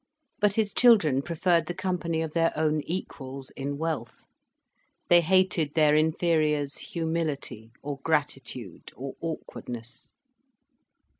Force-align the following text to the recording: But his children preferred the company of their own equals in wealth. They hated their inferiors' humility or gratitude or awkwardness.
But 0.39 0.53
his 0.53 0.73
children 0.73 1.21
preferred 1.21 1.67
the 1.67 1.75
company 1.75 2.23
of 2.23 2.31
their 2.31 2.51
own 2.57 2.81
equals 2.85 3.51
in 3.51 3.77
wealth. 3.77 4.25
They 5.09 5.21
hated 5.21 5.75
their 5.75 5.93
inferiors' 5.95 6.79
humility 6.79 7.69
or 7.83 7.99
gratitude 7.99 8.91
or 8.95 9.13
awkwardness. 9.21 10.11